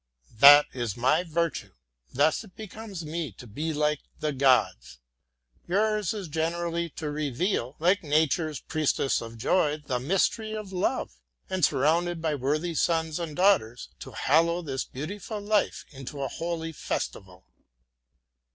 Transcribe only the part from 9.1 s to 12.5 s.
of joy, the mystery of love; and, surrounded by